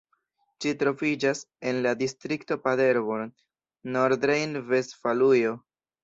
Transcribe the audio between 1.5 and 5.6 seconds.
en la distrikto Paderborn, Nordrejn-Vestfalujo.